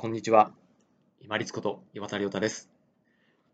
[0.00, 0.52] こんにちは。
[1.20, 2.70] 今立こと岩田亮太です。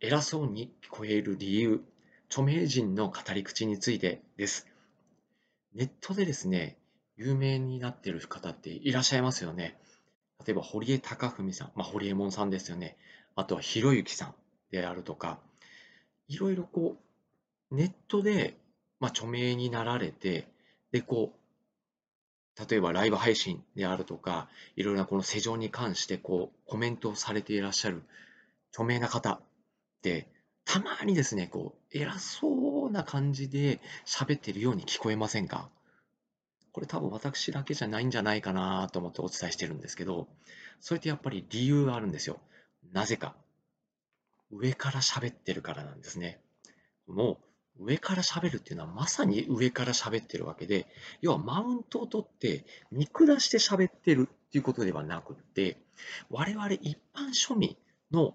[0.00, 1.82] 偉そうに聞こえる理由、
[2.28, 4.66] 著名人の語り口についてです。
[5.74, 6.76] ネットでですね、
[7.16, 9.78] 有名になっている方っていらっしゃいますよね。
[10.46, 12.98] 例えば、堀江貴文さん、まあ、堀江門さんですよね。
[13.36, 14.34] あとは、ひろゆきさん
[14.70, 15.40] であるとか、
[16.28, 16.98] いろいろこ
[17.70, 18.58] う、ネットで、
[19.00, 20.46] まあ、著名になられて、
[20.92, 21.38] で、こう、
[22.68, 28.02] 例えばライブ配信であるとか、いろいろなこの世情に関してこうコメントをされていらっしゃる
[28.72, 29.40] 著名な方っ
[30.02, 30.28] て、
[30.64, 35.68] たまにですね、こう偉そうな感じで喋ってるように聞こえませんか？
[36.72, 40.26] これ多分私だけじゃないんじゃないかなと思ってお伝えしてるんですけど、
[40.80, 42.40] それってやっぱり理由があるんですよ。
[42.92, 43.34] なぜか。
[44.50, 46.40] 上から喋ってるからなんですね。
[47.06, 47.36] もう
[47.78, 50.86] 上から喋るっていうのはまさに上から喋ってるわけで、
[51.20, 55.78] 要はマウントを取って見下して喋ってるっていうことではなくって、
[56.30, 57.76] 我々一般庶民
[58.10, 58.34] の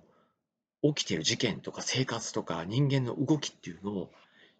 [0.82, 4.12] 起きてる事件とか生活とか人間の動きっていうのを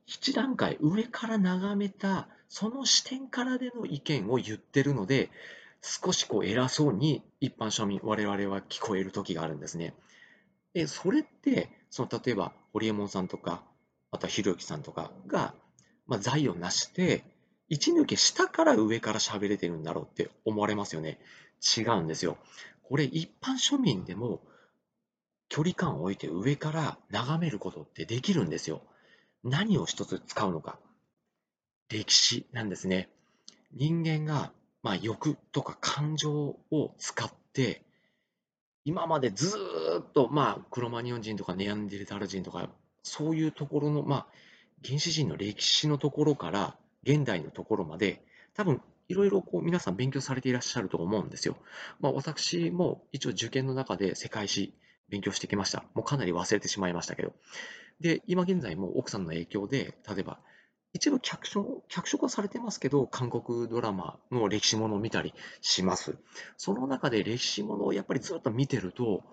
[0.06, 5.30] 一段階上から眺めたその視点からでの意見を言ってるので、
[5.82, 9.94] 少しこう偉そうに一般庶民、我々は聞こえる時があるんですね。
[10.74, 13.64] で、それって、その例えば、ホリエモンさんとか、
[14.12, 15.54] あとはひろゆきさんとかが、
[16.08, 17.24] まあ、財を成して、
[17.68, 21.20] 一抜け下から上から喋れてるんだろうって思われますよね。
[21.78, 22.38] 違うんですよ。
[22.84, 24.42] これ一般庶民でも
[25.50, 28.82] 距離感を置いて上から眺めることってできるんですよ。
[29.44, 30.80] 何を一つ使うのか。
[31.90, 33.10] 歴史なんですね。
[33.74, 34.52] 人間が、
[34.84, 37.84] まあ、欲とか感情を使って、
[38.86, 39.56] 今までず
[40.02, 42.70] っと、まあ、クロマニオン人とかネアンデルタル人とか、
[43.04, 44.28] そういうところの、まあ、
[44.86, 51.58] 原始人の歴史のところから現代のところまで、多分いろいろこう皆さん勉強されていらっしゃると思うんですよ。
[52.00, 54.74] まあ、私も一応受験の中で世界史
[55.10, 55.84] 勉強してきました。
[55.94, 57.34] もうかなり忘れてしまいましたけど。
[58.00, 60.40] で、今現在も奥さんの影響で、例えば
[60.94, 66.18] 一部脚色脚色はされてますけど、韓国ドラマの歴史ものを見たりします。
[66.58, 69.24] その中で歴史ものをやっぱりずっと見てると、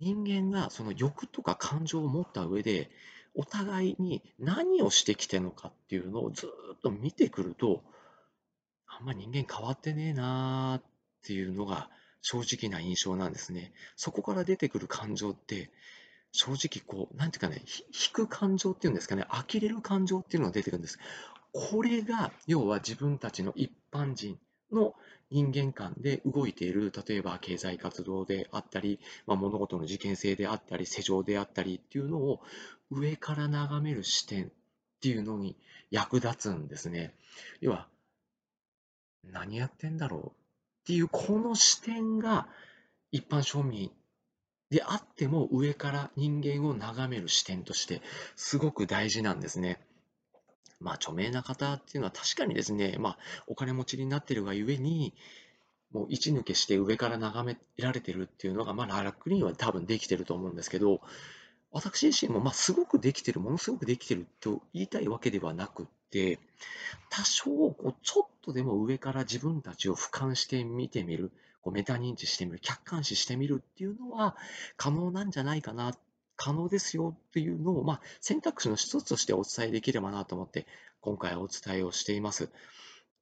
[0.00, 2.90] 人間がその欲とか感情を持った上で、
[3.34, 7.82] お互いに何をしてきてるのかっていうのをずっと見てくると、
[8.86, 10.82] あんま人間変わってねえなーっ
[11.24, 11.90] ていうのが
[12.22, 13.72] 正直な印象なんですね。
[13.94, 15.70] そこから出てくる感情って、
[16.32, 17.62] 正直こう、なんていうかね、
[17.92, 20.98] 引く感情っていうんですかね、呆れる感情っていうのが出てくるんです。
[21.52, 24.38] これが、要は自分たちの一般人
[24.72, 24.94] の
[25.30, 32.40] 人間観で動いている、例えば経済活動であったり、まあ、物事の事件性であったり、世情であったりっていうのを
[32.90, 34.48] 上から眺める視点っ
[35.00, 35.56] ていうのに
[35.90, 37.14] 役立つんですね。
[37.60, 37.88] 要は、
[39.24, 40.32] 何やってんだろうっ
[40.86, 42.48] ていうこの視点が
[43.12, 43.90] 一般庶民
[44.70, 48.02] であっても上から人間を眺める視点として
[48.36, 49.80] すごく大事なんですね。
[50.80, 55.14] まあ著名な方っていうのは確かにですね、まあお金持ちになってるがゆえに、
[55.92, 61.00] もう一抜けして上から眺められてるっていうのが、まあ楽には多分できてると思うんですけど、
[61.72, 66.38] 私自身もまあすごくできてる、ものすごくできてると言いたいわけではなくって、
[67.10, 67.44] 多少
[68.02, 71.30] ちょっとでも上から自分たちを俯瞰して見てみる、
[71.62, 74.36] こうメタ認知してみる、客観視してみるっていうのは
[74.76, 75.94] 可能なんじゃないかな、
[76.42, 80.66] 可能ですよっていうのを、まあ、選択肢の一つとしてお伝えできればなと思って、
[81.02, 82.50] 今回お伝えをしています。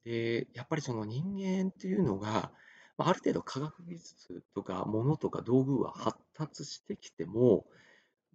[0.05, 2.53] で、やっぱりその人間っていうのが、
[2.97, 7.65] ま、ある程度科学技術とか物とか道具は発達してきても、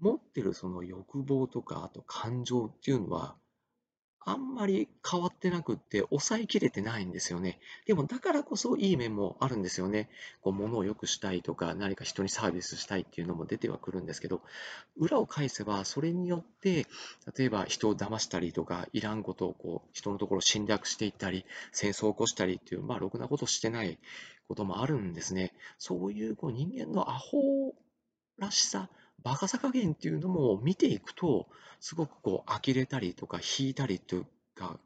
[0.01, 3.37] 持ってるその欲望とか、あと感情っていうのは、
[4.27, 7.59] あんまり変わってなくって、抑えきれてないんですよね。
[7.87, 10.09] でも、だからこそいい面もあるんですよね。
[10.41, 14.41] こう、物を良くしたいとか、何か人にサービスしたいっていうのも出てはくるんですけど、
[14.97, 16.87] 裏を返せば、それによって、
[17.37, 23.99] 例えば人を騙したりとか、いらんことをこう、人のところを侵略していったり、戦争を起こしたりっていう、まあ、ろくなことしてない
[24.49, 25.53] こともあるんですね。
[25.79, 27.75] そういうこう人間のアホ
[28.39, 28.89] らしさ、
[29.25, 31.49] バカさ加減っていうのも見ていくと、
[31.81, 34.25] すごくこう呆れたりとか引いたりと
[34.55, 34.79] か、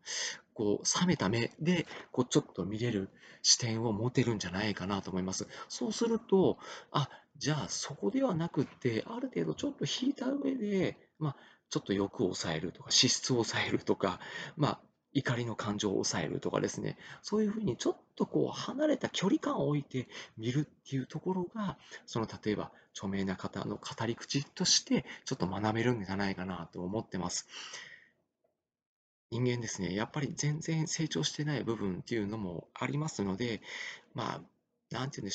[0.55, 3.11] こう冷めた目でこうちょっと見れる
[3.43, 5.47] 視点を持てるんじゃないかなと思います。
[5.69, 6.59] そうすると、
[6.93, 11.37] あ、じゃあそこではなくって、ある程度ちょっと引いた上で、まあ、
[11.71, 14.21] ちょっと欲を抑えるとか、資質を抑えるとか、
[14.57, 14.81] まあ、
[15.19, 21.77] 怒りの感情を抑えるとかですね、そういうふうにちょっとこう離れた距離感を置いて見るっていうところが、
[22.07, 27.49] その例えば著名な方の語り口としてちょっと学べるんじゃないかなと思ってます。
[29.31, 33.61] 人間ですね、やっぱり全然成長してない部分っていうのもありますので、
[34.15, 34.41] まあ、
[34.91, 35.35] なんて言うんでし